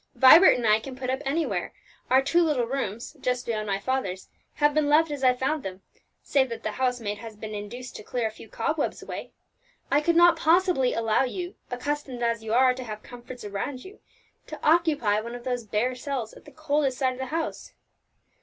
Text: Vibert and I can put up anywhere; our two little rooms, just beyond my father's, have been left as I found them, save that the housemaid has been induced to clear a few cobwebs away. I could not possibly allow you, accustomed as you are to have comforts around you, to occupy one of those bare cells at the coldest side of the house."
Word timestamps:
Vibert 0.15 0.55
and 0.55 0.65
I 0.65 0.79
can 0.79 0.95
put 0.95 1.11
up 1.11 1.19
anywhere; 1.25 1.73
our 2.09 2.23
two 2.23 2.41
little 2.41 2.65
rooms, 2.65 3.15
just 3.21 3.45
beyond 3.45 3.67
my 3.67 3.77
father's, 3.79 4.29
have 4.55 4.73
been 4.73 4.89
left 4.89 5.11
as 5.11 5.23
I 5.23 5.35
found 5.35 5.61
them, 5.61 5.83
save 6.23 6.49
that 6.49 6.63
the 6.63 6.71
housemaid 6.71 7.19
has 7.19 7.35
been 7.35 7.53
induced 7.53 7.95
to 7.97 8.03
clear 8.03 8.25
a 8.25 8.31
few 8.31 8.49
cobwebs 8.49 9.03
away. 9.03 9.31
I 9.91 10.01
could 10.01 10.15
not 10.15 10.37
possibly 10.37 10.95
allow 10.95 11.25
you, 11.25 11.53
accustomed 11.69 12.23
as 12.23 12.43
you 12.43 12.51
are 12.51 12.73
to 12.73 12.83
have 12.83 13.03
comforts 13.03 13.45
around 13.45 13.85
you, 13.85 13.99
to 14.47 14.59
occupy 14.63 15.21
one 15.21 15.35
of 15.35 15.43
those 15.43 15.65
bare 15.67 15.93
cells 15.93 16.33
at 16.33 16.45
the 16.45 16.51
coldest 16.51 16.97
side 16.97 17.13
of 17.13 17.19
the 17.19 17.27
house." 17.27 17.73